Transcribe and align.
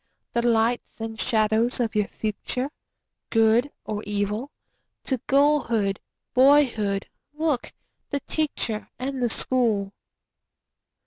The 0.33 0.41
lights 0.41 0.99
and 0.99 1.21
shadows 1.21 1.79
of 1.79 1.93
your 1.93 2.07
future—good 2.07 3.71
or 3.85 4.01
evil? 4.07 4.49
To 5.03 5.19
girlhood, 5.27 5.99
boyhood 6.33 7.07
look—the 7.35 8.21
Teacher 8.21 8.89
and 8.97 9.21
the 9.21 9.29
School. 9.29 9.93